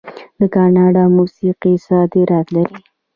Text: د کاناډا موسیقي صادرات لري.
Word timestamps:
د 0.39 0.41
کاناډا 0.55 1.03
موسیقي 1.17 1.73
صادرات 1.87 2.47
لري. 2.55 2.77